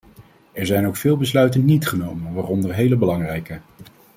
[0.51, 3.59] Er zijn ook veel besluiten niet genomen, waaronder hele belangrijke.